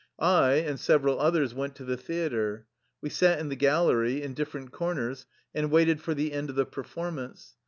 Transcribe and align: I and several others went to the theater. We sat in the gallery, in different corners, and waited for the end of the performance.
I 0.17 0.53
and 0.53 0.79
several 0.79 1.19
others 1.19 1.53
went 1.53 1.75
to 1.75 1.85
the 1.85 1.95
theater. 1.95 2.65
We 3.01 3.11
sat 3.11 3.37
in 3.37 3.49
the 3.49 3.55
gallery, 3.55 4.23
in 4.23 4.33
different 4.33 4.71
corners, 4.71 5.27
and 5.53 5.69
waited 5.69 6.01
for 6.01 6.15
the 6.15 6.33
end 6.33 6.49
of 6.49 6.55
the 6.55 6.65
performance. 6.65 7.53